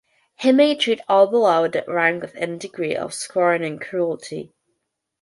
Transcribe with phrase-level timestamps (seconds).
[0.39, 4.51] He may treat all below that rank with any degree of scorn and cruelty.